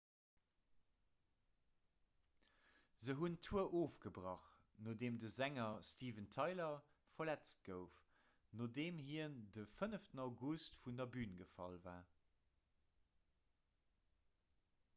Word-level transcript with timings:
se 3.03 3.15
hunn 3.17 3.35
d'tour 3.41 3.67
ofgebrach 3.81 4.47
nodeem 4.87 5.19
de 5.23 5.29
sänger 5.35 5.83
steven 5.89 6.29
tyler 6.37 6.77
verletzt 7.19 7.61
gouf 7.67 7.99
nodeem 8.63 8.97
hien 9.09 9.37
de 9.59 9.67
5 9.75 10.17
august 10.25 10.81
vun 10.87 10.99
der 11.03 11.11
bün 11.17 11.37
gefall 11.43 11.77
war 11.85 12.01